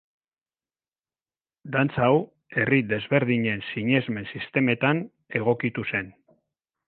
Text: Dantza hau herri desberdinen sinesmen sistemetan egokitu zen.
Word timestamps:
Dantza 1.75 2.01
hau 2.05 2.15
herri 2.55 2.79
desberdinen 2.93 3.61
sinesmen 3.67 4.27
sistemetan 4.31 5.03
egokitu 5.41 5.89
zen. 5.93 6.13